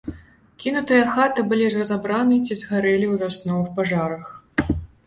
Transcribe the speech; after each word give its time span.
Кінутыя 0.63 1.03
хаты 1.17 1.45
былі 1.51 1.67
разабраны 1.75 2.35
ці 2.45 2.59
згарэлі 2.63 3.07
ў 3.13 3.15
вясновых 3.27 3.73
пажарах. 3.79 4.25